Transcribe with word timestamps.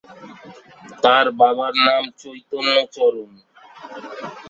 তার 1.03 1.25
বাবার 1.39 1.73
নাম 1.87 2.03
চৈতন্যচরণ। 2.19 3.31